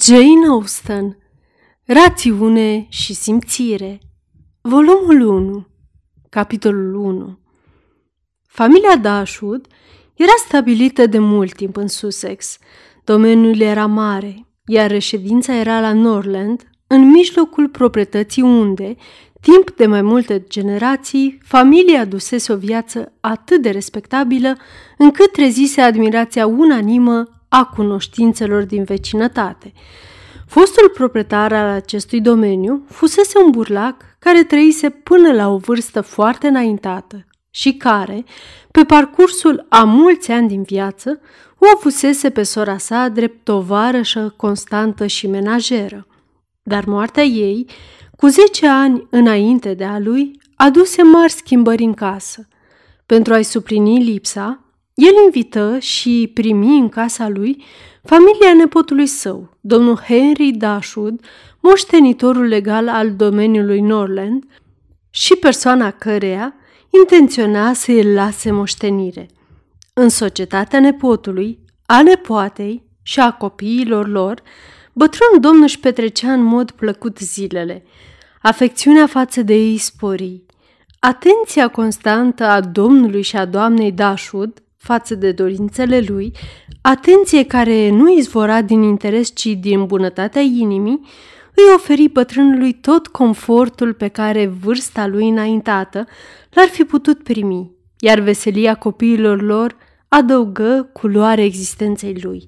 Jane 0.00 0.46
Austen 0.48 1.18
Rațiune 1.84 2.86
și 2.88 3.14
simțire 3.14 3.98
Volumul 4.60 5.20
1 5.20 5.66
Capitolul 6.28 6.94
1 6.94 7.38
Familia 8.46 8.96
Dashwood 8.96 9.66
era 10.14 10.32
stabilită 10.46 11.06
de 11.06 11.18
mult 11.18 11.54
timp 11.54 11.76
în 11.76 11.88
Sussex. 11.88 12.58
Domeniul 13.04 13.60
era 13.60 13.86
mare, 13.86 14.46
iar 14.66 14.90
reședința 14.90 15.54
era 15.54 15.80
la 15.80 15.92
Norland, 15.92 16.70
în 16.86 17.10
mijlocul 17.10 17.68
proprietății 17.68 18.42
unde, 18.42 18.96
timp 19.40 19.70
de 19.76 19.86
mai 19.86 20.02
multe 20.02 20.44
generații, 20.48 21.38
familia 21.44 22.04
dusese 22.04 22.52
o 22.52 22.56
viață 22.56 23.12
atât 23.20 23.62
de 23.62 23.70
respectabilă 23.70 24.56
încât 24.98 25.32
trezise 25.32 25.80
admirația 25.80 26.46
unanimă 26.46 27.41
a 27.52 27.64
cunoștințelor 27.64 28.62
din 28.62 28.84
vecinătate. 28.84 29.72
Fostul 30.46 30.88
proprietar 30.88 31.52
al 31.52 31.68
acestui 31.68 32.20
domeniu 32.20 32.84
fusese 32.88 33.38
un 33.44 33.50
burlac 33.50 33.96
care 34.18 34.44
trăise 34.44 34.90
până 34.90 35.32
la 35.32 35.48
o 35.48 35.56
vârstă 35.56 36.00
foarte 36.00 36.46
înaintată 36.46 37.24
și 37.50 37.72
care, 37.72 38.24
pe 38.70 38.84
parcursul 38.84 39.66
a 39.68 39.84
mulți 39.84 40.30
ani 40.30 40.48
din 40.48 40.62
viață, 40.62 41.20
o 41.58 41.66
avusese 41.76 42.30
pe 42.30 42.42
sora 42.42 42.78
sa 42.78 43.08
drept 43.08 43.44
tovarășă 43.44 44.34
constantă 44.36 45.06
și 45.06 45.26
menajeră. 45.26 46.06
Dar 46.62 46.84
moartea 46.84 47.22
ei, 47.22 47.66
cu 48.16 48.26
zece 48.26 48.68
ani 48.68 49.06
înainte 49.10 49.74
de 49.74 49.84
a 49.84 49.98
lui, 49.98 50.40
aduse 50.56 51.02
mari 51.02 51.32
schimbări 51.32 51.82
în 51.82 51.94
casă. 51.94 52.48
Pentru 53.06 53.34
a-i 53.34 53.42
suplini 53.42 54.04
lipsa, 54.04 54.61
el 54.94 55.12
invită 55.24 55.78
și 55.78 56.30
primi 56.34 56.78
în 56.78 56.88
casa 56.88 57.28
lui 57.28 57.64
familia 58.02 58.54
nepotului 58.56 59.06
său, 59.06 59.56
domnul 59.60 59.96
Henry 59.96 60.50
Dashwood, 60.50 61.20
moștenitorul 61.60 62.44
legal 62.44 62.88
al 62.88 63.14
domeniului 63.14 63.80
Norland 63.80 64.44
și 65.10 65.36
persoana 65.36 65.90
căreia 65.90 66.54
intenționa 67.00 67.72
să 67.72 67.92
îl 67.92 68.14
lase 68.14 68.50
moștenire. 68.50 69.28
În 69.92 70.08
societatea 70.08 70.80
nepotului, 70.80 71.58
a 71.86 72.02
nepoatei 72.02 72.82
și 73.02 73.20
a 73.20 73.32
copiilor 73.32 74.08
lor, 74.08 74.42
bătrânul 74.92 75.40
domn 75.40 75.62
își 75.62 75.80
petrecea 75.80 76.32
în 76.32 76.42
mod 76.42 76.70
plăcut 76.70 77.18
zilele. 77.18 77.84
Afecțiunea 78.42 79.06
față 79.06 79.42
de 79.42 79.54
ei 79.54 79.78
spori. 79.78 80.42
Atenția 80.98 81.68
constantă 81.68 82.44
a 82.44 82.60
domnului 82.60 83.22
și 83.22 83.36
a 83.36 83.44
doamnei 83.44 83.92
Dashwood 83.92 84.62
față 84.82 85.14
de 85.14 85.32
dorințele 85.32 86.00
lui, 86.00 86.32
atenție 86.80 87.44
care 87.44 87.90
nu 87.90 88.16
izvora 88.16 88.62
din 88.62 88.82
interes, 88.82 89.30
ci 89.34 89.46
din 89.46 89.86
bunătatea 89.86 90.40
inimii, 90.40 91.00
îi 91.54 91.74
oferi 91.74 92.08
bătrânului 92.08 92.72
tot 92.72 93.06
confortul 93.06 93.92
pe 93.92 94.08
care 94.08 94.46
vârsta 94.46 95.06
lui 95.06 95.28
înaintată 95.28 96.06
l-ar 96.50 96.68
fi 96.68 96.84
putut 96.84 97.22
primi, 97.22 97.70
iar 97.98 98.18
veselia 98.18 98.74
copiilor 98.74 99.42
lor 99.42 99.76
adăugă 100.08 100.90
culoare 100.92 101.44
existenței 101.44 102.16
lui. 102.22 102.44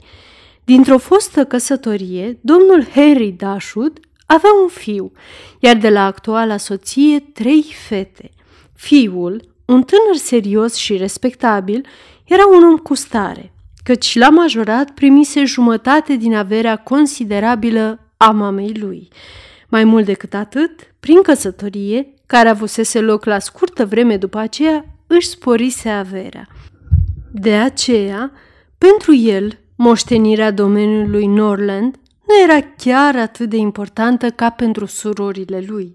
Dintr-o 0.65 0.99
fostă 0.99 1.45
căsătorie, 1.45 2.39
domnul 2.41 2.85
Henry 2.95 3.31
Dashwood 3.31 4.01
avea 4.27 4.51
un 4.63 4.69
fiu, 4.69 5.13
iar 5.59 5.77
de 5.77 5.89
la 5.89 6.05
actuala 6.05 6.57
soție 6.57 7.21
trei 7.21 7.65
fete. 7.89 8.31
Fiul, 8.73 9.53
un 9.65 9.83
tânăr 9.83 10.17
serios 10.17 10.75
și 10.75 10.97
respectabil, 10.97 11.87
era 12.25 12.43
un 12.57 12.63
om 12.65 12.77
cu 12.77 12.95
stare, 12.95 13.53
căci 13.83 14.19
la 14.19 14.29
majorat 14.29 14.91
primise 14.91 15.45
jumătate 15.45 16.17
din 16.17 16.35
averea 16.35 16.77
considerabilă 16.77 17.99
a 18.17 18.31
mamei 18.31 18.75
lui. 18.75 19.09
Mai 19.69 19.85
mult 19.85 20.05
decât 20.05 20.35
atât, 20.35 20.95
prin 21.01 21.23
căsătorie, 21.23 22.15
care 22.27 22.49
avusese 22.49 23.01
loc 23.01 23.25
la 23.25 23.39
scurtă 23.39 23.87
vreme 23.87 24.17
după 24.17 24.39
aceea, 24.39 24.85
își 25.07 25.29
sporise 25.29 25.89
averea. 25.89 26.49
De 27.33 27.55
aceea, 27.55 28.33
pentru 28.79 29.15
el, 29.15 29.59
moștenirea 29.77 30.51
domeniului 30.51 31.27
Norland 31.27 31.95
nu 32.27 32.43
era 32.43 32.67
chiar 32.77 33.17
atât 33.17 33.51
de 33.51 33.57
importantă 33.57 34.31
ca 34.31 34.51
pentru 34.51 34.87
surorile 34.87 35.65
lui. 35.67 35.95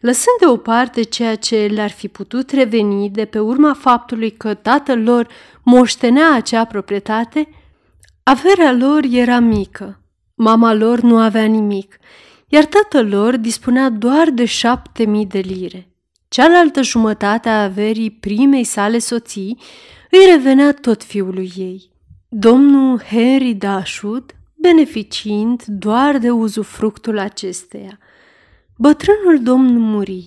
Lăsând 0.00 0.36
deoparte 0.40 1.02
ceea 1.02 1.34
ce 1.34 1.66
le-ar 1.66 1.90
fi 1.90 2.08
putut 2.08 2.50
reveni 2.50 3.10
de 3.10 3.24
pe 3.24 3.38
urma 3.38 3.74
faptului 3.74 4.30
că 4.30 4.54
tatăl 4.54 5.02
lor 5.02 5.28
moștenea 5.62 6.34
acea 6.34 6.64
proprietate, 6.64 7.48
averea 8.22 8.72
lor 8.72 9.04
era 9.10 9.38
mică. 9.38 10.00
Mama 10.34 10.72
lor 10.72 11.00
nu 11.00 11.18
avea 11.18 11.44
nimic, 11.44 11.98
iar 12.48 12.64
tatăl 12.64 13.08
lor 13.08 13.36
dispunea 13.36 13.88
doar 13.88 14.30
de 14.30 14.44
șapte 14.44 15.04
mii 15.04 15.26
de 15.26 15.38
lire. 15.38 15.88
Cealaltă 16.28 16.82
jumătate 16.82 17.48
a 17.48 17.62
averii 17.62 18.10
primei 18.10 18.64
sale 18.64 18.98
soții 18.98 19.58
îi 20.10 20.32
revenea 20.32 20.72
tot 20.72 21.02
fiului 21.02 21.52
ei. 21.56 21.90
Domnul 22.28 23.00
Henry 23.00 23.54
Dashwood, 23.54 24.34
beneficiind 24.54 25.62
doar 25.66 26.18
de 26.18 26.30
uzufructul 26.30 27.18
acesteia– 27.18 27.98
Bătrânul 28.82 29.42
domn 29.42 29.78
muri. 29.78 30.26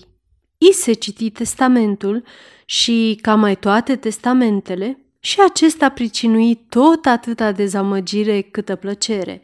I 0.58 0.74
se 0.74 0.94
citi 0.94 1.30
testamentul 1.30 2.24
și, 2.66 3.20
ca 3.22 3.36
mai 3.36 3.56
toate 3.56 3.96
testamentele, 3.96 5.00
și 5.20 5.40
acesta 5.40 5.90
pricinui 5.90 6.56
tot 6.70 7.06
atâta 7.06 7.52
dezamăgire 7.52 8.42
câtă 8.42 8.76
plăcere. 8.76 9.42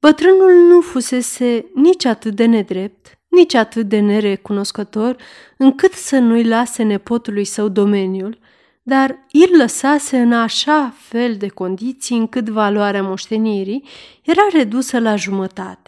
Bătrânul 0.00 0.52
nu 0.68 0.80
fusese 0.80 1.66
nici 1.74 2.04
atât 2.04 2.34
de 2.34 2.44
nedrept, 2.44 3.18
nici 3.28 3.54
atât 3.54 3.88
de 3.88 4.00
nerecunoscător, 4.00 5.16
încât 5.56 5.92
să 5.92 6.18
nu-i 6.18 6.44
lase 6.44 6.82
nepotului 6.82 7.44
său 7.44 7.68
domeniul, 7.68 8.38
dar 8.82 9.26
îl 9.32 9.56
lăsase 9.56 10.18
în 10.18 10.32
așa 10.32 10.94
fel 10.98 11.36
de 11.36 11.48
condiții 11.48 12.16
încât 12.16 12.48
valoarea 12.48 13.02
moștenirii 13.02 13.84
era 14.22 14.42
redusă 14.52 14.98
la 14.98 15.16
jumătate. 15.16 15.85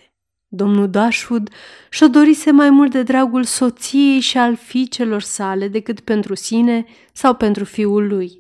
Domnul 0.49 0.91
Dashwood 0.91 1.51
și-o 1.91 2.09
dorise 2.09 2.51
mai 2.51 2.71
mult 2.71 2.91
de 2.91 3.03
dragul 3.03 3.45
soției 3.45 4.21
și 4.21 4.39
al 4.39 4.57
fiicelor 4.57 5.23
sale 5.23 5.69
decât 5.69 6.01
pentru 6.01 6.35
sine 6.35 6.85
sau 7.13 7.35
pentru 7.35 7.65
fiul 7.65 8.07
lui, 8.07 8.39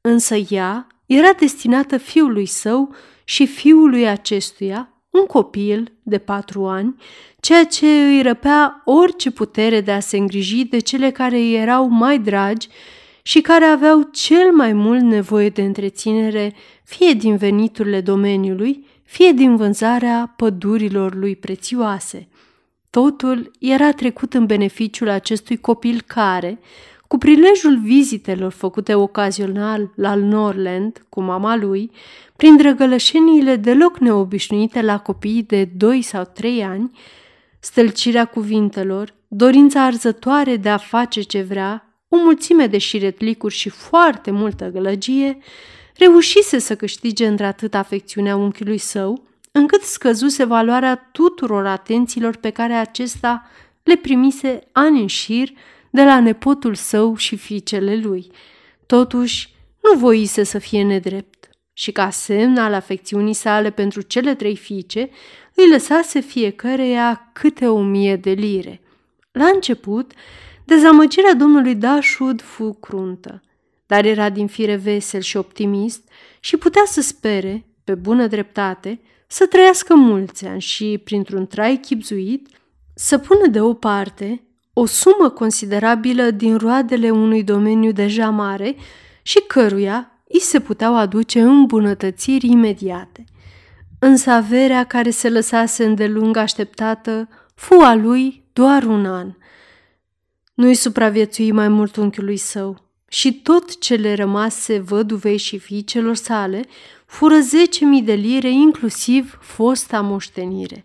însă 0.00 0.34
ea 0.48 0.86
era 1.06 1.32
destinată 1.38 1.96
fiului 1.96 2.46
său 2.46 2.94
și 3.24 3.46
fiului 3.46 4.08
acestuia, 4.08 4.92
un 5.10 5.26
copil 5.26 5.92
de 6.02 6.18
patru 6.18 6.66
ani, 6.66 6.94
ceea 7.40 7.64
ce 7.64 7.86
îi 7.86 8.22
răpea 8.22 8.82
orice 8.84 9.30
putere 9.30 9.80
de 9.80 9.92
a 9.92 10.00
se 10.00 10.16
îngriji 10.16 10.64
de 10.64 10.78
cele 10.78 11.10
care 11.10 11.36
îi 11.36 11.54
erau 11.54 11.88
mai 11.88 12.18
dragi 12.18 12.68
și 13.22 13.40
care 13.40 13.64
aveau 13.64 14.08
cel 14.12 14.52
mai 14.52 14.72
mult 14.72 15.00
nevoie 15.00 15.48
de 15.48 15.62
întreținere, 15.62 16.54
fie 16.84 17.12
din 17.12 17.36
veniturile 17.36 18.00
domeniului, 18.00 18.86
fie 19.08 19.32
din 19.32 19.56
vânzarea 19.56 20.34
pădurilor 20.36 21.14
lui 21.14 21.36
prețioase. 21.36 22.28
Totul 22.90 23.50
era 23.58 23.92
trecut 23.92 24.34
în 24.34 24.46
beneficiul 24.46 25.08
acestui 25.08 25.56
copil 25.56 26.02
care, 26.06 26.58
cu 27.06 27.18
prilejul 27.18 27.78
vizitelor 27.78 28.52
făcute 28.52 28.94
ocazional 28.94 29.92
la 29.94 30.14
Norland 30.14 31.06
cu 31.08 31.20
mama 31.20 31.56
lui, 31.56 31.90
prin 32.36 32.56
drăgălășeniile 32.56 33.56
deloc 33.56 33.98
neobișnuite 33.98 34.82
la 34.82 34.98
copiii 34.98 35.42
de 35.42 35.64
doi 35.64 36.02
sau 36.02 36.24
trei 36.34 36.64
ani, 36.64 36.90
stălcirea 37.60 38.24
cuvintelor, 38.24 39.14
dorința 39.28 39.84
arzătoare 39.84 40.56
de 40.56 40.68
a 40.68 40.76
face 40.76 41.20
ce 41.20 41.42
vrea, 41.42 41.98
o 42.08 42.16
mulțime 42.16 42.66
de 42.66 42.78
șiretlicuri 42.78 43.54
și 43.54 43.68
foarte 43.68 44.30
multă 44.30 44.70
gălăgie, 44.72 45.38
reușise 45.98 46.58
să 46.58 46.76
câștige 46.76 47.26
într-atât 47.26 47.74
afecțiunea 47.74 48.36
unchiului 48.36 48.78
său, 48.78 49.22
încât 49.52 49.82
scăzuse 49.82 50.44
valoarea 50.44 51.08
tuturor 51.12 51.66
atențiilor 51.66 52.36
pe 52.36 52.50
care 52.50 52.72
acesta 52.72 53.50
le 53.82 53.96
primise 53.96 54.60
ani 54.72 55.00
în 55.00 55.06
șir 55.06 55.52
de 55.90 56.04
la 56.04 56.20
nepotul 56.20 56.74
său 56.74 57.16
și 57.16 57.36
fiicele 57.36 57.96
lui. 57.96 58.30
Totuși, 58.86 59.54
nu 59.82 59.98
voise 59.98 60.42
să 60.42 60.58
fie 60.58 60.82
nedrept 60.82 61.48
și 61.72 61.92
ca 61.92 62.10
semn 62.10 62.58
al 62.58 62.74
afecțiunii 62.74 63.34
sale 63.34 63.70
pentru 63.70 64.00
cele 64.00 64.34
trei 64.34 64.56
fiice, 64.56 65.10
îi 65.54 65.70
lăsase 65.70 66.20
fiecăreia 66.20 67.30
câte 67.32 67.66
o 67.66 67.82
mie 67.82 68.16
de 68.16 68.30
lire. 68.30 68.80
La 69.32 69.46
început, 69.46 70.12
dezamăgirea 70.64 71.34
domnului 71.34 71.74
Dashwood 71.74 72.42
fu 72.42 72.76
cruntă 72.80 73.42
dar 73.88 74.04
era 74.04 74.30
din 74.30 74.46
fire 74.46 74.76
vesel 74.76 75.20
și 75.20 75.36
optimist 75.36 76.08
și 76.40 76.56
putea 76.56 76.82
să 76.86 77.00
spere, 77.00 77.66
pe 77.84 77.94
bună 77.94 78.26
dreptate, 78.26 79.00
să 79.26 79.46
trăiască 79.46 79.94
mulți 79.94 80.46
ani 80.46 80.60
și, 80.60 81.00
printr-un 81.04 81.46
trai 81.46 81.76
chipzuit, 81.76 82.48
să 82.94 83.18
pună 83.18 83.46
deoparte 83.46 84.42
o 84.72 84.86
sumă 84.86 85.28
considerabilă 85.28 86.30
din 86.30 86.56
roadele 86.56 87.10
unui 87.10 87.42
domeniu 87.42 87.92
deja 87.92 88.30
mare 88.30 88.76
și 89.22 89.38
căruia 89.46 90.22
îi 90.28 90.40
se 90.40 90.60
puteau 90.60 90.96
aduce 90.96 91.40
îmbunătățiri 91.40 92.46
imediate. 92.46 93.24
însă 93.98 94.30
averea 94.30 94.84
care 94.84 95.10
se 95.10 95.28
lăsase 95.28 95.84
îndelung 95.84 96.36
așteptată 96.36 97.28
fu 97.54 97.74
a 97.74 97.94
lui 97.94 98.44
doar 98.52 98.82
un 98.82 99.06
an. 99.06 99.32
Nu-i 100.54 100.74
supraviețui 100.74 101.52
mai 101.52 101.68
mult 101.68 101.96
unchiului 101.96 102.36
său 102.36 102.87
și 103.08 103.32
tot 103.32 103.78
ce 103.78 103.94
le 103.94 104.14
rămase 104.14 104.78
văduvei 104.78 105.36
și 105.36 105.58
fiicelor 105.58 106.14
sale 106.14 106.64
fură 107.06 107.38
zece 107.38 107.84
mii 107.84 108.02
de 108.02 108.12
lire, 108.12 108.50
inclusiv 108.50 109.38
fosta 109.40 110.00
moștenire. 110.00 110.84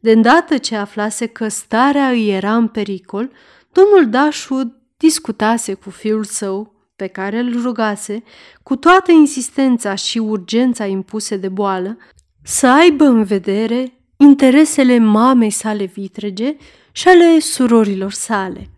De 0.00 0.12
îndată 0.12 0.58
ce 0.58 0.76
aflase 0.76 1.26
că 1.26 1.48
starea 1.48 2.08
îi 2.08 2.30
era 2.30 2.56
în 2.56 2.68
pericol, 2.68 3.30
domnul 3.72 4.10
Dashwood 4.10 4.72
discutase 4.96 5.74
cu 5.74 5.90
fiul 5.90 6.24
său, 6.24 6.74
pe 6.96 7.06
care 7.06 7.38
îl 7.38 7.62
rugase, 7.62 8.22
cu 8.62 8.76
toată 8.76 9.12
insistența 9.12 9.94
și 9.94 10.18
urgența 10.18 10.86
impuse 10.86 11.36
de 11.36 11.48
boală, 11.48 11.96
să 12.42 12.66
aibă 12.66 13.04
în 13.04 13.24
vedere 13.24 13.92
interesele 14.16 14.98
mamei 14.98 15.50
sale 15.50 15.84
vitrege 15.84 16.56
și 16.92 17.08
ale 17.08 17.38
surorilor 17.38 18.12
sale. 18.12 18.70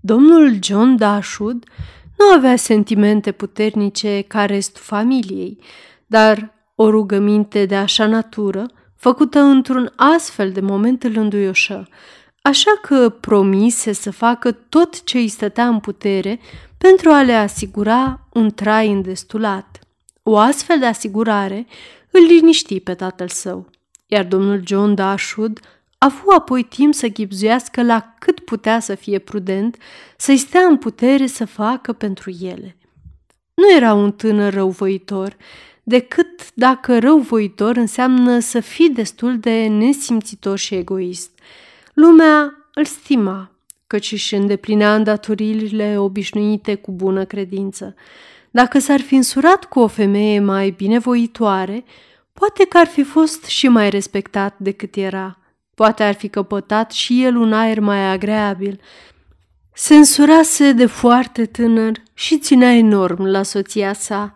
Domnul 0.00 0.58
John 0.62 0.96
Dashwood 0.96 1.64
nu 2.18 2.26
avea 2.34 2.56
sentimente 2.56 3.32
puternice 3.32 4.24
ca 4.26 4.44
restul 4.44 4.82
familiei, 4.84 5.58
dar 6.06 6.52
o 6.74 6.90
rugăminte 6.90 7.66
de 7.66 7.76
așa 7.76 8.06
natură, 8.06 8.66
făcută 8.96 9.38
într-un 9.38 9.92
astfel 9.96 10.52
de 10.52 10.60
moment 10.60 11.02
îl 11.02 11.16
înduioșă, 11.16 11.88
așa 12.42 12.70
că 12.82 13.08
promise 13.08 13.92
să 13.92 14.10
facă 14.10 14.52
tot 14.52 15.04
ce 15.04 15.18
îi 15.18 15.28
stătea 15.28 15.68
în 15.68 15.80
putere 15.80 16.40
pentru 16.78 17.10
a 17.10 17.22
le 17.22 17.32
asigura 17.32 18.28
un 18.32 18.50
trai 18.50 18.90
îndestulat. 18.90 19.78
O 20.22 20.36
astfel 20.36 20.78
de 20.78 20.86
asigurare 20.86 21.66
îl 22.10 22.20
liniști 22.20 22.80
pe 22.80 22.94
tatăl 22.94 23.28
său, 23.28 23.70
iar 24.06 24.24
domnul 24.24 24.62
John 24.64 24.94
Dashwood 24.94 25.60
a 25.98 26.06
avut 26.06 26.34
apoi 26.34 26.62
timp 26.62 26.94
să 26.94 27.06
ghipzuiască 27.06 27.82
la 27.82 28.14
cât 28.18 28.40
putea 28.40 28.80
să 28.80 28.94
fie 28.94 29.18
prudent, 29.18 29.76
să-i 30.16 30.36
stea 30.36 30.66
în 30.66 30.76
putere 30.76 31.26
să 31.26 31.44
facă 31.44 31.92
pentru 31.92 32.30
ele. 32.40 32.76
Nu 33.54 33.76
era 33.76 33.92
un 33.92 34.12
tânăr 34.12 34.52
răuvoitor, 34.52 35.36
decât 35.82 36.54
dacă 36.54 36.98
răuvoitor 36.98 37.76
înseamnă 37.76 38.38
să 38.38 38.60
fii 38.60 38.90
destul 38.90 39.38
de 39.38 39.66
nesimțitor 39.66 40.58
și 40.58 40.74
egoist. 40.74 41.30
Lumea 41.94 42.68
îl 42.74 42.84
stima, 42.84 43.50
căci 43.86 44.12
își 44.12 44.34
îndeplinea 44.34 44.94
îndatoririle 44.94 45.98
obișnuite 45.98 46.74
cu 46.74 46.92
bună 46.92 47.24
credință. 47.24 47.94
Dacă 48.50 48.78
s-ar 48.78 49.00
fi 49.00 49.14
însurat 49.14 49.64
cu 49.64 49.80
o 49.80 49.86
femeie 49.86 50.40
mai 50.40 50.70
binevoitoare, 50.70 51.84
poate 52.32 52.64
că 52.64 52.78
ar 52.78 52.86
fi 52.86 53.02
fost 53.02 53.44
și 53.44 53.68
mai 53.68 53.90
respectat 53.90 54.58
decât 54.58 54.96
era. 54.96 55.38
Poate 55.78 56.02
ar 56.02 56.14
fi 56.14 56.28
căpătat 56.28 56.92
și 56.92 57.24
el 57.24 57.36
un 57.36 57.52
aer 57.52 57.80
mai 57.80 58.10
agreabil. 58.10 58.80
Se 59.72 59.94
însurase 59.94 60.72
de 60.72 60.86
foarte 60.86 61.46
tânăr 61.46 62.02
și 62.14 62.38
ținea 62.38 62.72
enorm 62.72 63.24
la 63.24 63.42
soția 63.42 63.92
sa, 63.92 64.32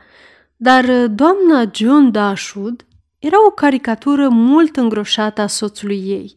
dar 0.57 1.07
doamna 1.07 1.71
John 1.75 2.11
Dashwood 2.11 2.87
era 3.19 3.47
o 3.47 3.51
caricatură 3.51 4.29
mult 4.29 4.77
îngroșată 4.77 5.41
a 5.41 5.47
soțului 5.47 6.03
ei, 6.07 6.35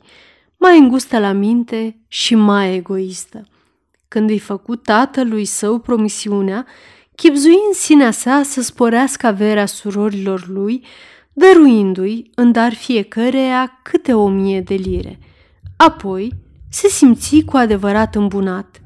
mai 0.58 0.78
îngustă 0.78 1.20
la 1.20 1.32
minte 1.32 2.00
și 2.08 2.36
mai 2.36 2.76
egoistă. 2.76 3.48
Când 4.08 4.30
îi 4.30 4.40
făcut 4.40 4.84
tatălui 4.84 5.46
său 5.46 5.80
promisiunea, 5.80 6.66
chipzui 7.16 7.58
în 7.68 7.74
sinea 7.74 8.12
sa 8.12 8.42
să 8.44 8.62
sporească 8.62 9.28
averea 9.28 9.66
surorilor 9.66 10.48
lui, 10.48 10.86
dăruindu-i 11.38 12.32
în 12.36 12.52
dar 12.52 12.74
fiecăreia 12.74 13.80
câte 13.82 14.14
o 14.14 14.28
mie 14.28 14.62
de 14.62 14.74
lire. 14.74 15.20
Apoi 15.78 16.34
se 16.70 16.88
simți 16.88 17.42
cu 17.46 17.58
adevărat 17.58 18.16
îmbunat. 18.16 18.82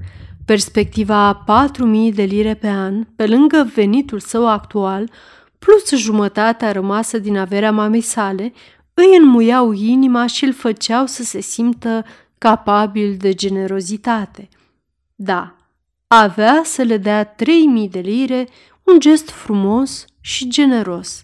Perspectiva 0.46 1.16
a 1.16 1.36
patru 1.36 1.86
mii 1.86 2.12
de 2.12 2.24
lire 2.24 2.54
pe 2.54 2.68
an, 2.68 3.04
pe 3.16 3.28
lângă 3.28 3.69
venitul 3.74 4.19
său 4.19 4.48
actual, 4.48 5.12
plus 5.60 5.90
jumătatea 5.96 6.72
rămasă 6.72 7.18
din 7.18 7.38
averea 7.38 7.72
mamei 7.72 8.01
sale, 8.01 8.54
îi 8.94 9.18
înmuiau 9.18 9.72
inima 9.72 10.28
și 10.28 10.45
îl 10.45 10.54
făceau 10.54 11.06
să 11.06 11.24
se 11.24 11.42
simtă 11.42 12.06
capabil 12.38 13.16
de 13.18 13.34
generozitate. 13.34 14.50
Da, 15.16 15.56
avea 16.07 16.62
să 16.63 16.81
le 16.81 16.98
dea 16.98 17.24
trei 17.24 17.66
mii 17.66 17.90
de 17.90 18.00
lire, 18.00 18.48
un 18.84 19.00
gest 19.00 19.30
frumos 19.30 20.06
și 20.22 20.48
generos 20.48 21.24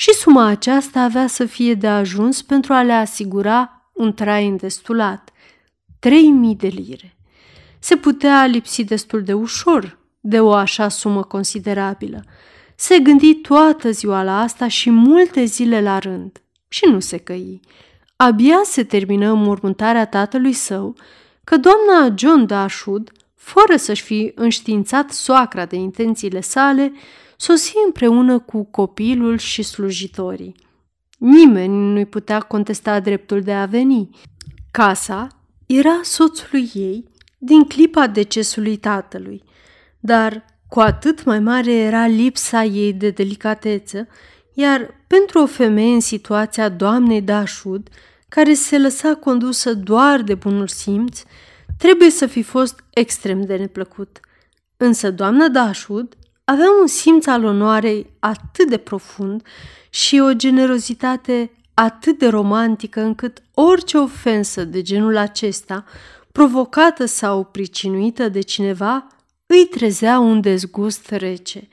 și 0.00 0.12
suma 0.12 0.46
aceasta 0.46 1.00
avea 1.00 1.26
să 1.26 1.44
fie 1.44 1.74
de 1.74 1.86
ajuns 1.86 2.42
pentru 2.42 2.72
a 2.72 2.82
le 2.82 2.92
asigura 2.92 3.90
un 3.92 4.12
trai 4.12 4.46
îndestulat. 4.46 5.30
Trei 5.98 6.30
mii 6.30 6.54
de 6.54 6.66
lire. 6.66 7.16
Se 7.78 7.96
putea 7.96 8.46
lipsi 8.46 8.84
destul 8.84 9.22
de 9.22 9.32
ușor 9.32 9.98
de 10.20 10.40
o 10.40 10.52
așa 10.52 10.88
sumă 10.88 11.22
considerabilă. 11.22 12.24
Se 12.76 12.98
gândi 12.98 13.34
toată 13.34 13.90
ziua 13.90 14.22
la 14.22 14.40
asta 14.40 14.68
și 14.68 14.90
multe 14.90 15.44
zile 15.44 15.80
la 15.80 15.98
rând 15.98 16.42
și 16.68 16.86
nu 16.86 17.00
se 17.00 17.16
căi. 17.16 17.60
Abia 18.16 18.60
se 18.64 18.84
termină 18.84 19.32
mormântarea 19.34 20.06
tatălui 20.06 20.52
său 20.52 20.96
că 21.44 21.56
doamna 21.56 22.14
John 22.16 22.46
Dashwood, 22.46 23.12
fără 23.34 23.76
să-și 23.76 24.02
fi 24.02 24.32
înștiințat 24.34 25.10
soacra 25.10 25.66
de 25.66 25.76
intențiile 25.76 26.40
sale, 26.40 26.92
sosi 27.40 27.72
împreună 27.86 28.38
cu 28.38 28.64
copilul 28.64 29.38
și 29.38 29.62
slujitorii. 29.62 30.54
Nimeni 31.18 31.92
nu-i 31.92 32.06
putea 32.06 32.40
contesta 32.40 33.00
dreptul 33.00 33.42
de 33.42 33.52
a 33.52 33.66
veni. 33.66 34.10
Casa 34.70 35.28
era 35.66 36.00
soțului 36.02 36.70
ei 36.74 37.04
din 37.38 37.64
clipa 37.64 38.06
decesului 38.06 38.76
tatălui, 38.76 39.42
dar 40.00 40.44
cu 40.68 40.80
atât 40.80 41.24
mai 41.24 41.40
mare 41.40 41.72
era 41.72 42.06
lipsa 42.06 42.64
ei 42.64 42.92
de 42.92 43.10
delicateță, 43.10 44.08
iar 44.54 45.04
pentru 45.06 45.42
o 45.42 45.46
femeie 45.46 45.94
în 45.94 46.00
situația 46.00 46.68
doamnei 46.68 47.22
Dashwood, 47.22 47.88
care 48.28 48.54
se 48.54 48.78
lăsa 48.78 49.14
condusă 49.14 49.74
doar 49.74 50.22
de 50.22 50.34
bunul 50.34 50.68
simț, 50.68 51.22
trebuie 51.78 52.10
să 52.10 52.26
fi 52.26 52.42
fost 52.42 52.84
extrem 52.90 53.44
de 53.44 53.56
neplăcut. 53.56 54.20
Însă 54.76 55.10
doamna 55.10 55.48
Dashwood 55.48 56.16
avea 56.50 56.70
un 56.80 56.86
simț 56.86 57.26
al 57.26 57.44
onoarei 57.44 58.06
atât 58.18 58.68
de 58.68 58.76
profund 58.76 59.42
și 59.90 60.18
o 60.18 60.32
generozitate 60.32 61.50
atât 61.74 62.18
de 62.18 62.28
romantică 62.28 63.00
încât 63.00 63.42
orice 63.54 63.98
ofensă 63.98 64.64
de 64.64 64.82
genul 64.82 65.16
acesta, 65.16 65.84
provocată 66.32 67.04
sau 67.04 67.44
pricinuită 67.44 68.28
de 68.28 68.40
cineva, 68.40 69.06
îi 69.46 69.66
trezea 69.66 70.18
un 70.18 70.40
dezgust 70.40 71.10
rece. 71.10 71.68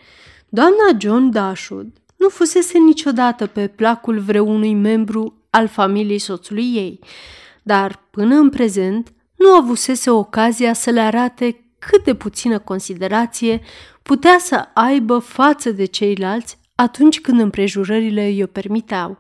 Doamna 0.50 0.98
John 0.98 1.30
Dashwood 1.30 1.88
nu 2.16 2.30
fusese 2.30 2.78
niciodată 2.78 3.48
pe 3.48 3.68
placul 3.68 4.20
vreunui 4.20 4.74
membru 4.74 5.34
al 5.50 5.68
familiei 5.68 6.20
soțului 6.20 6.74
ei, 6.76 7.00
dar 7.64 8.08
până 8.12 8.36
în 8.36 8.50
prezent 8.50 9.14
nu 9.36 9.50
avusese 9.50 10.10
ocazia 10.10 10.74
să 10.74 10.90
le 10.90 11.00
arate 11.00 11.65
cât 11.90 12.04
de 12.04 12.16
puțină 12.16 12.60
considerație 12.60 13.62
putea 14.04 14.38
să 14.40 14.68
aibă 14.74 15.18
față 15.18 15.72
de 15.72 15.86
ceilalți 15.86 16.58
atunci 16.76 17.22
când 17.22 17.40
împrejurările 17.40 18.26
îi 18.26 18.44
o 18.44 18.48
permiteau. 18.48 19.18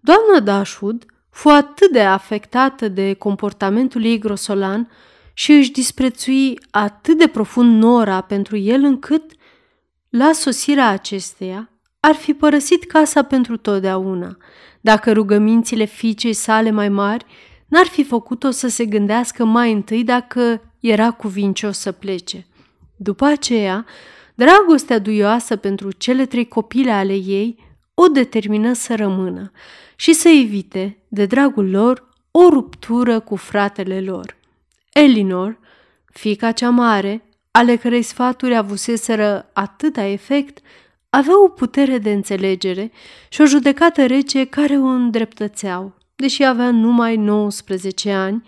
Doamna 0.00 0.40
Dashwood 0.40 1.04
fu 1.30 1.48
atât 1.48 1.92
de 1.92 2.00
afectată 2.00 2.88
de 2.88 3.12
comportamentul 3.12 4.04
ei 4.04 4.18
grosolan 4.18 4.90
și 5.32 5.52
își 5.52 5.70
disprețui 5.70 6.58
atât 6.70 7.18
de 7.18 7.26
profund 7.26 7.82
Nora 7.82 8.20
pentru 8.20 8.56
el 8.56 8.82
încât, 8.82 9.32
la 10.08 10.32
sosirea 10.32 10.88
acesteia, 10.88 11.70
ar 12.00 12.14
fi 12.14 12.34
părăsit 12.34 12.84
casa 12.84 13.22
pentru 13.22 13.56
totdeauna, 13.56 14.36
dacă 14.80 15.12
rugămințile 15.12 15.84
fiicei 15.84 16.32
sale 16.32 16.70
mai 16.70 16.88
mari 16.88 17.24
n-ar 17.66 17.86
fi 17.86 18.04
făcut-o 18.04 18.50
să 18.50 18.68
se 18.68 18.84
gândească 18.84 19.44
mai 19.44 19.72
întâi 19.72 20.04
dacă 20.04 20.69
era 20.80 21.10
cuvincios 21.10 21.78
să 21.78 21.92
plece. 21.92 22.46
După 22.96 23.24
aceea, 23.24 23.86
dragostea 24.34 24.98
duioasă 24.98 25.56
pentru 25.56 25.90
cele 25.92 26.26
trei 26.26 26.48
copile 26.48 26.90
ale 26.90 27.14
ei 27.14 27.68
o 27.94 28.06
determină 28.06 28.72
să 28.72 28.94
rămână 28.96 29.50
și 29.96 30.12
să 30.12 30.28
evite, 30.28 30.98
de 31.08 31.26
dragul 31.26 31.70
lor, 31.70 32.08
o 32.30 32.48
ruptură 32.48 33.20
cu 33.20 33.36
fratele 33.36 34.00
lor. 34.00 34.36
Elinor, 34.92 35.58
fica 36.04 36.52
cea 36.52 36.70
mare, 36.70 37.22
ale 37.50 37.76
cărei 37.76 38.02
sfaturi 38.02 38.54
avuseseră 38.54 39.50
atâta 39.52 40.04
efect, 40.04 40.58
avea 41.10 41.42
o 41.44 41.48
putere 41.48 41.98
de 41.98 42.12
înțelegere 42.12 42.92
și 43.28 43.40
o 43.40 43.44
judecată 43.44 44.06
rece 44.06 44.44
care 44.44 44.78
o 44.78 44.86
îndreptățeau, 44.86 45.94
deși 46.16 46.44
avea 46.44 46.70
numai 46.70 47.16
19 47.16 48.12
ani, 48.12 48.42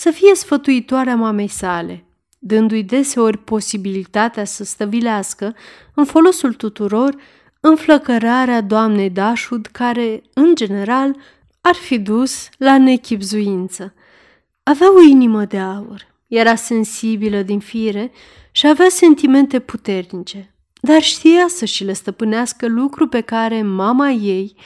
să 0.00 0.10
fie 0.10 0.34
sfătuitoarea 0.34 1.16
mamei 1.16 1.48
sale, 1.48 2.04
dându-i 2.38 2.82
deseori 2.82 3.38
posibilitatea 3.38 4.44
să 4.44 4.64
stăvilească, 4.64 5.54
în 5.94 6.04
folosul 6.04 6.52
tuturor, 6.54 7.16
înflăcărarea 7.60 8.60
doamnei 8.60 9.10
Dashwood, 9.10 9.66
care, 9.66 10.22
în 10.34 10.54
general, 10.54 11.16
ar 11.60 11.74
fi 11.74 11.98
dus 11.98 12.48
la 12.58 12.78
nechipzuință. 12.78 13.94
Avea 14.62 14.94
o 14.94 15.00
inimă 15.00 15.44
de 15.44 15.58
aur, 15.58 16.06
era 16.26 16.54
sensibilă 16.54 17.42
din 17.42 17.60
fire 17.60 18.10
și 18.50 18.66
avea 18.66 18.88
sentimente 18.88 19.58
puternice, 19.58 20.54
dar 20.80 21.02
știa 21.02 21.46
să 21.48 21.64
și 21.64 21.84
le 21.84 21.92
stăpânească 21.92 22.66
lucru 22.66 23.08
pe 23.08 23.20
care 23.20 23.62
mama 23.62 24.10
ei 24.10 24.56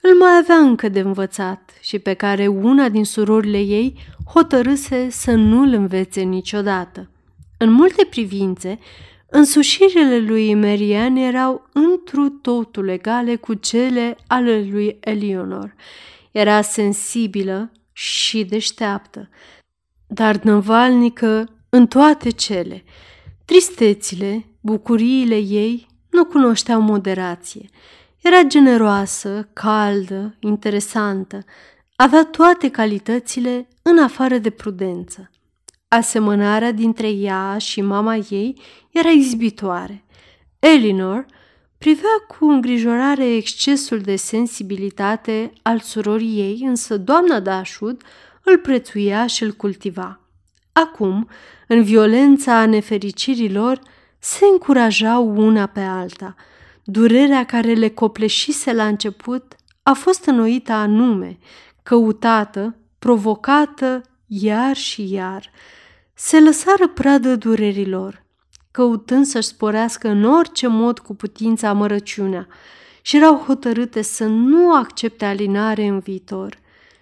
îl 0.00 0.18
mai 0.18 0.36
avea 0.38 0.56
încă 0.56 0.88
de 0.88 1.00
învățat 1.00 1.70
și 1.80 1.98
pe 1.98 2.14
care 2.14 2.46
una 2.46 2.88
din 2.88 3.04
surorile 3.04 3.58
ei 3.58 3.98
hotărâse 4.32 5.10
să 5.10 5.30
nu-l 5.30 5.72
învețe 5.72 6.20
niciodată. 6.20 7.10
În 7.58 7.70
multe 7.70 8.06
privințe, 8.10 8.78
însușirile 9.30 10.18
lui 10.18 10.54
Merian 10.54 11.16
erau 11.16 11.68
întru 11.72 12.28
totul 12.28 12.88
egale 12.88 13.36
cu 13.36 13.54
cele 13.54 14.16
ale 14.26 14.68
lui 14.70 14.96
Eleanor. 15.00 15.74
Era 16.30 16.60
sensibilă 16.60 17.72
și 17.92 18.44
deșteaptă, 18.44 19.28
dar 20.06 20.36
năvalnică 20.36 21.48
în 21.68 21.86
toate 21.86 22.30
cele. 22.30 22.84
Tristețile, 23.44 24.46
bucuriile 24.60 25.36
ei 25.36 25.86
nu 26.10 26.24
cunoșteau 26.24 26.80
moderație. 26.80 27.68
Era 28.22 28.42
generoasă, 28.42 29.48
caldă, 29.52 30.34
interesantă, 30.40 31.44
avea 31.96 32.24
toate 32.24 32.70
calitățile 32.70 33.68
în 33.82 33.98
afară 33.98 34.38
de 34.38 34.50
prudență. 34.50 35.30
Asemănarea 35.88 36.72
dintre 36.72 37.08
ea 37.08 37.58
și 37.58 37.80
mama 37.80 38.16
ei 38.16 38.60
era 38.90 39.08
izbitoare. 39.08 40.04
Elinor 40.58 41.26
privea 41.78 42.24
cu 42.28 42.44
îngrijorare 42.44 43.34
excesul 43.34 43.98
de 43.98 44.16
sensibilitate 44.16 45.52
al 45.62 45.78
surorii 45.78 46.38
ei, 46.38 46.60
însă 46.66 46.96
doamna 46.96 47.40
Dashwood 47.40 48.02
îl 48.44 48.58
prețuia 48.58 49.26
și 49.26 49.42
îl 49.42 49.52
cultiva. 49.52 50.20
Acum, 50.72 51.28
în 51.66 51.82
violența 51.82 52.66
nefericirilor, 52.66 53.80
se 54.18 54.44
încurajau 54.52 55.36
una 55.36 55.66
pe 55.66 55.80
alta. 55.80 56.34
Durerea 56.90 57.44
care 57.44 57.72
le 57.72 57.88
copleșise 57.88 58.72
la 58.72 58.86
început 58.86 59.56
a 59.82 59.92
fost 59.92 60.24
înnoită 60.24 60.72
anume, 60.72 61.38
căutată, 61.82 62.76
provocată 62.98 64.02
iar 64.26 64.76
și 64.76 65.12
iar. 65.12 65.50
Se 66.14 66.40
lăsară 66.40 66.88
pradă 66.88 67.36
durerilor, 67.36 68.24
căutând 68.70 69.26
să-și 69.26 69.46
sporească 69.46 70.08
în 70.08 70.24
orice 70.24 70.66
mod 70.66 70.98
cu 70.98 71.14
putința 71.14 71.68
amărăciunea 71.68 72.46
și 73.02 73.16
erau 73.16 73.36
hotărâte 73.36 74.02
să 74.02 74.24
nu 74.24 74.74
accepte 74.74 75.24
alinare 75.24 75.86
în 75.86 75.98
viitor. 75.98 76.58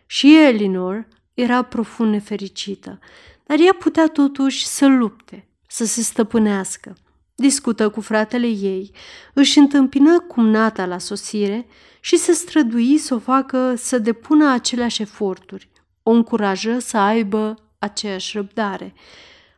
Și 0.07 0.37
Elinor 0.37 1.07
era 1.35 1.63
profund 1.63 2.11
nefericită, 2.11 2.99
dar 3.47 3.59
ea 3.59 3.77
putea 3.79 4.07
totuși 4.07 4.67
să 4.67 4.87
lupte, 4.87 5.49
să 5.67 5.85
se 5.85 6.01
stăpânească. 6.01 6.97
Discută 7.41 7.89
cu 7.89 8.01
fratele 8.01 8.47
ei, 8.47 8.91
își 9.35 9.59
întâmpină 9.59 10.21
cumnata 10.21 10.87
la 10.87 10.99
sosire 10.99 11.67
și 12.01 12.17
se 12.17 12.33
strădui 12.33 12.99
să 12.99 13.15
o 13.15 13.19
facă 13.19 13.75
să 13.77 13.99
depună 13.99 14.51
aceleași 14.53 15.03
eforturi. 15.03 15.71
O 16.03 16.11
încurajă 16.11 16.79
să 16.79 16.97
aibă 16.97 17.55
aceeași 17.79 18.37
răbdare. 18.37 18.95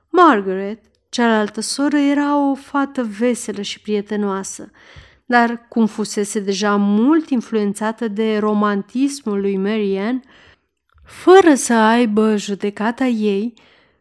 Margaret, 0.08 0.82
cealaltă 1.08 1.60
soră, 1.60 1.96
era 1.98 2.50
o 2.50 2.54
fată 2.54 3.08
veselă 3.18 3.62
și 3.62 3.80
prietenoasă, 3.80 4.70
dar 5.26 5.66
cum 5.68 5.86
fusese 5.86 6.40
deja 6.40 6.76
mult 6.76 7.30
influențată 7.30 8.08
de 8.08 8.38
romantismul 8.38 9.40
lui 9.40 9.56
Marianne, 9.56 10.20
fără 11.04 11.54
să 11.54 11.74
aibă 11.74 12.36
judecata 12.36 13.04
ei, 13.04 13.54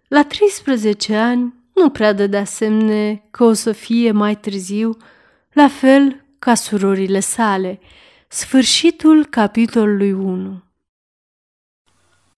la 0.08 0.24
13 0.24 1.16
ani 1.16 1.59
nu 1.82 1.90
prea 1.90 2.14
dădea 2.14 2.44
semne 2.44 3.24
că 3.32 3.44
o 3.44 3.54
să 3.54 3.72
fie 3.72 4.12
mai 4.12 4.36
târziu, 4.36 4.98
la 5.54 5.68
fel 5.68 6.24
ca 6.40 6.54
surorile 6.54 7.20
sale. 7.20 7.80
Sfârșitul 8.28 9.26
capitolului 9.26 10.12
1 10.12 10.64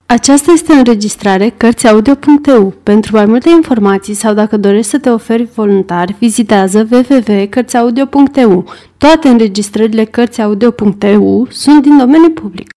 Aceasta 0.06 0.52
este 0.52 0.72
o 0.72 0.76
înregistrare 0.76 1.50
Cărțiaudio.eu. 1.50 2.74
Pentru 2.84 3.16
mai 3.16 3.26
multe 3.26 3.50
informații 3.50 4.14
sau 4.14 4.34
dacă 4.34 4.58
dorești 4.58 4.92
să 4.92 5.00
te 5.00 5.10
oferi 5.10 5.44
voluntar, 5.44 6.16
vizitează 6.20 6.88
www.cărțiaudio.eu. 6.92 8.74
Toate 8.98 9.28
înregistrările 9.28 10.06
Cărțiaudio.eu 10.06 11.48
sunt 11.50 11.82
din 11.82 11.98
domeniu 11.98 12.30
public. 12.30 12.70